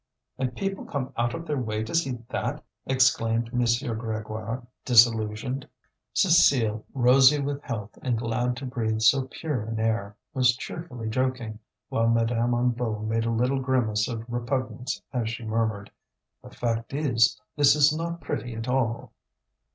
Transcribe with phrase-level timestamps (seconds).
[0.39, 3.59] "And people come out of their way to see that!" exclaimed M.
[3.59, 5.67] Grégoire, disillusioned.
[6.15, 11.59] Cécile, rosy with health and glad to breathe so pure an air, was cheerfully joking,
[11.89, 15.91] while Madame Hennebeau made a little grimace of repugnance as she murmured:
[16.41, 19.13] "The fact is, this is not pretty at all."